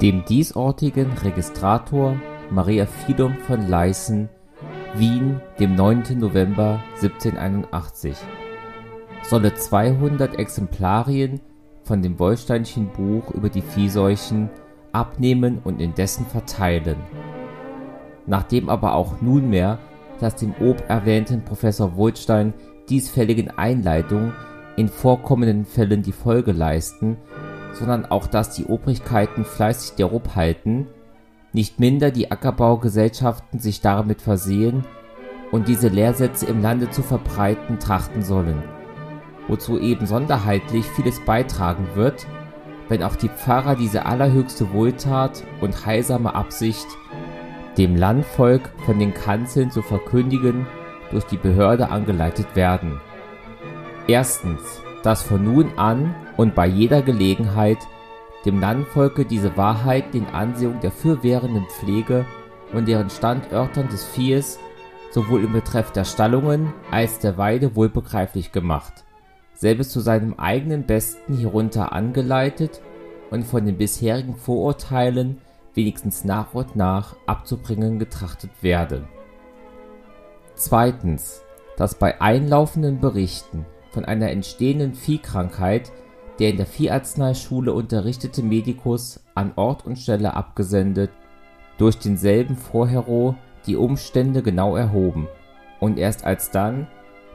dem 0.00 0.24
diesortigen 0.26 1.10
Registrator 1.24 2.16
Maria 2.50 2.86
Fidum 2.86 3.34
von 3.46 3.66
Leißen, 3.66 4.28
Wien, 4.94 5.40
dem 5.58 5.74
9. 5.74 6.18
November 6.18 6.82
1781, 6.96 8.16
solle 9.22 9.54
200 9.54 10.38
Exemplarien 10.38 11.40
von 11.82 12.02
dem 12.02 12.18
Wollsteinchen 12.18 12.88
Buch 12.88 13.30
über 13.32 13.48
die 13.48 13.62
Viehseuchen 13.62 14.50
abnehmen 14.92 15.60
und 15.64 15.80
indessen 15.80 16.26
verteilen. 16.26 16.96
Nachdem 18.26 18.68
aber 18.68 18.94
auch 18.94 19.20
nunmehr 19.22 19.78
das 20.20 20.36
dem 20.36 20.54
ob 20.60 20.88
erwähnten 20.88 21.42
Professor 21.42 21.96
Wohlstein 21.96 22.54
diesfälligen 22.88 23.50
Einleitung 23.50 24.32
in 24.76 24.88
vorkommenden 24.88 25.64
Fällen 25.64 26.02
die 26.02 26.12
Folge 26.12 26.52
leisten, 26.52 27.16
sondern 27.78 28.06
auch 28.06 28.26
dass 28.26 28.54
die 28.54 28.66
Obrigkeiten 28.66 29.44
fleißig 29.44 29.96
darob 29.96 30.34
halten, 30.34 30.88
nicht 31.52 31.80
minder 31.80 32.10
die 32.10 32.30
Ackerbaugesellschaften 32.30 33.60
sich 33.60 33.80
damit 33.80 34.20
versehen 34.20 34.84
und 35.52 35.68
diese 35.68 35.88
Lehrsätze 35.88 36.46
im 36.46 36.60
Lande 36.62 36.90
zu 36.90 37.02
verbreiten 37.02 37.78
trachten 37.78 38.22
sollen, 38.22 38.62
wozu 39.48 39.78
eben 39.78 40.06
sonderheitlich 40.06 40.86
vieles 40.86 41.24
beitragen 41.24 41.88
wird, 41.94 42.26
wenn 42.88 43.02
auch 43.02 43.16
die 43.16 43.28
Pfarrer 43.28 43.74
diese 43.74 44.06
allerhöchste 44.06 44.72
Wohltat 44.72 45.42
und 45.60 45.86
heilsame 45.86 46.34
Absicht 46.34 46.86
dem 47.78 47.96
Landvolk 47.96 48.70
von 48.84 48.98
den 48.98 49.12
Kanzeln 49.12 49.70
zu 49.70 49.82
verkündigen 49.82 50.66
durch 51.10 51.24
die 51.24 51.36
Behörde 51.36 51.90
angeleitet 51.90 52.54
werden. 52.54 53.00
Erstens, 54.08 54.60
dass 55.02 55.22
von 55.22 55.44
nun 55.44 55.76
an 55.76 56.14
und 56.36 56.54
bei 56.54 56.66
jeder 56.66 57.02
Gelegenheit 57.02 57.78
dem 58.44 58.60
Landvolke 58.60 59.24
diese 59.24 59.56
Wahrheit 59.56 60.14
den 60.14 60.26
Ansehung 60.26 60.80
der 60.80 60.92
fürwährenden 60.92 61.66
Pflege 61.66 62.24
und 62.72 62.86
deren 62.88 63.10
Standörtern 63.10 63.88
des 63.88 64.04
Viehes 64.04 64.58
sowohl 65.10 65.44
im 65.44 65.52
Betreff 65.52 65.92
der 65.92 66.04
Stallungen 66.04 66.72
als 66.90 67.18
der 67.18 67.38
Weide 67.38 67.74
wohlbegreiflich 67.74 68.52
gemacht, 68.52 69.04
selbes 69.54 69.90
zu 69.90 70.00
seinem 70.00 70.34
eigenen 70.34 70.84
Besten 70.84 71.36
hierunter 71.36 71.92
angeleitet 71.92 72.80
und 73.30 73.44
von 73.44 73.64
den 73.64 73.78
bisherigen 73.78 74.36
Vorurteilen 74.36 75.38
wenigstens 75.74 76.24
nach 76.24 76.54
und 76.54 76.76
nach 76.76 77.16
abzubringen 77.26 77.98
getrachtet 77.98 78.50
werde. 78.62 79.08
Zweitens, 80.54 81.42
dass 81.76 81.94
bei 81.94 82.20
einlaufenden 82.20 83.00
Berichten 83.00 83.66
von 83.90 84.04
einer 84.04 84.30
entstehenden 84.30 84.94
Viehkrankheit 84.94 85.92
der 86.38 86.50
in 86.50 86.56
der 86.56 86.66
Vieharzneischule 86.66 87.72
unterrichtete 87.72 88.42
Medikus 88.42 89.20
an 89.34 89.52
Ort 89.56 89.86
und 89.86 89.98
Stelle 89.98 90.34
abgesendet, 90.34 91.10
durch 91.78 91.98
denselben 91.98 92.56
vorhero 92.56 93.34
die 93.66 93.76
Umstände 93.76 94.42
genau 94.42 94.76
erhoben. 94.76 95.28
Und 95.80 95.98
erst 95.98 96.24
alsdann, 96.24 96.86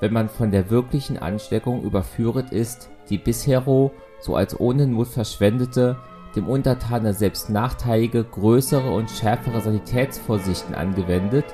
wenn 0.00 0.12
man 0.12 0.28
von 0.28 0.50
der 0.50 0.70
wirklichen 0.70 1.18
Ansteckung 1.18 1.82
überführet 1.82 2.50
ist, 2.50 2.88
die 3.10 3.18
bishero 3.18 3.92
so 4.20 4.36
als 4.36 4.58
ohne 4.58 4.86
Not 4.86 5.08
verschwendete, 5.08 5.96
dem 6.36 6.48
Untertane 6.48 7.14
selbst 7.14 7.50
nachteilige, 7.50 8.22
größere 8.22 8.92
und 8.92 9.10
schärfere 9.10 9.60
Sanitätsvorsichten 9.60 10.74
angewendet, 10.74 11.46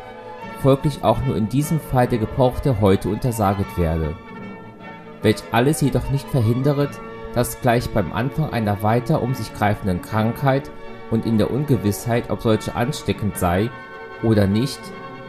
folglich 0.60 1.04
auch 1.04 1.24
nur 1.24 1.36
in 1.36 1.48
diesem 1.48 1.78
Fall 1.78 2.08
der 2.08 2.18
Gebrauch 2.18 2.58
der 2.60 2.80
Häute 2.80 3.08
untersaget 3.08 3.78
werde. 3.78 4.14
Welch 5.22 5.42
alles 5.52 5.80
jedoch 5.80 6.10
nicht 6.10 6.28
verhinderet, 6.28 6.90
dass 7.34 7.60
gleich 7.60 7.90
beim 7.90 8.12
Anfang 8.12 8.50
einer 8.50 8.82
weiter 8.82 9.22
um 9.22 9.34
sich 9.34 9.52
greifenden 9.54 10.02
Krankheit 10.02 10.70
und 11.10 11.26
in 11.26 11.38
der 11.38 11.50
Ungewissheit, 11.50 12.30
ob 12.30 12.42
solche 12.42 12.74
ansteckend 12.74 13.36
sei 13.36 13.70
oder 14.22 14.46
nicht, 14.46 14.80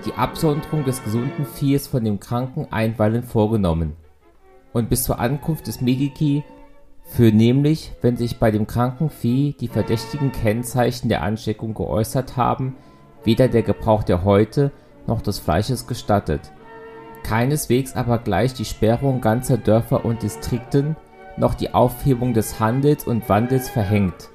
die 0.06 0.14
Absonderung 0.14 0.86
des 0.86 1.04
gesunden 1.04 1.46
Viehes 1.46 1.88
von 1.88 2.04
dem 2.04 2.20
Kranken 2.20 2.68
einweilen 2.72 3.24
vorgenommen. 3.24 3.96
Und 4.72 4.90
bis 4.90 5.04
zur 5.04 5.20
Ankunft 5.20 5.68
des 5.68 5.82
Medici 5.82 6.44
für 7.06 7.32
nämlich, 7.32 7.94
wenn 8.02 8.18
sich 8.18 8.38
bei 8.40 8.52
dem 8.52 8.68
kranken 8.68 9.10
Vieh 9.10 9.56
die 9.60 9.68
verdächtigen 9.68 10.32
Kennzeichen 10.32 11.10
der 11.10 11.24
Ansteckung 11.24 11.74
geäußert 11.74 12.36
haben, 12.36 12.76
weder 13.24 13.48
der 13.48 13.64
Gebrauch 13.64 14.04
der 14.04 14.24
Häute 14.24 14.72
noch 15.08 15.22
des 15.22 15.40
Fleisches 15.40 15.88
gestattet. 15.88 16.52
Keineswegs 17.24 17.96
aber 17.96 18.20
gleich 18.20 18.54
die 18.54 18.66
Sperrung 18.66 19.22
ganzer 19.22 19.58
Dörfer 19.58 20.06
und 20.06 20.22
Distrikten 20.22 20.96
noch 21.38 21.54
die 21.54 21.74
Aufhebung 21.74 22.34
des 22.34 22.60
Handels 22.60 23.06
und 23.06 23.28
Wandels 23.30 23.70
verhängt, 23.70 24.30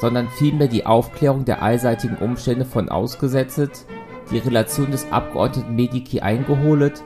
sondern 0.00 0.28
vielmehr 0.28 0.68
die 0.68 0.86
Aufklärung 0.86 1.44
der 1.44 1.62
allseitigen 1.62 2.16
Umstände 2.16 2.64
von 2.64 2.88
ausgesetzt, 2.88 3.86
die 4.30 4.38
Relation 4.38 4.90
des 4.90 5.10
Abgeordneten 5.10 5.74
Medici 5.74 6.20
eingeholet 6.20 7.02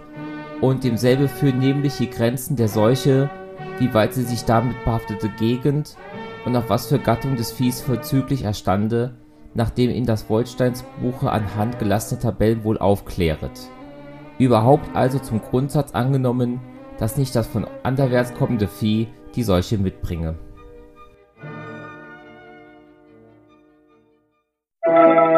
und 0.60 0.84
demselbe 0.84 1.28
für 1.28 1.47
nämlich 1.47 1.97
die 1.97 2.10
Grenzen 2.10 2.56
der 2.56 2.69
Seuche, 2.69 3.31
wie 3.78 3.92
weit 3.94 4.15
sie 4.15 4.25
sich 4.25 4.44
damit 4.44 4.76
behaftete 4.84 5.28
Gegend 5.31 5.97
und 6.44 6.56
auf 6.56 6.69
was 6.69 6.87
für 6.87 6.98
Gattung 6.98 7.37
des 7.37 7.53
Viehs 7.53 7.81
vorzüglich 7.81 8.44
erstande, 8.44 9.15
nachdem 9.54 9.91
ihn 9.91 10.06
das 10.06 10.28
Wollsteins 10.28 10.84
Buche 11.00 11.31
anhand 11.31 11.78
gelassener 11.78 12.21
Tabellen 12.21 12.65
wohl 12.65 12.78
aufkläret. 12.78 13.53
Überhaupt 14.38 14.94
also 14.94 15.19
zum 15.19 15.41
Grundsatz 15.41 15.92
angenommen, 15.92 16.60
dass 17.03 17.17
nicht 17.17 17.35
das 17.35 17.49
von 17.49 17.67
anderwärts 17.83 18.33
kommende 18.33 18.69
Vieh 18.69 19.09
die 19.35 19.43
Seuche 19.43 19.77
mitbringe. 19.77 20.39
Musik 24.87 25.33